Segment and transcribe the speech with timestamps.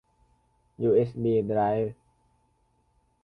[0.83, 1.95] ยูเอสบีไดรฟ์